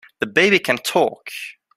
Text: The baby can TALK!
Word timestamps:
The 0.19 0.25
baby 0.25 0.57
can 0.57 0.77
TALK! 0.79 1.29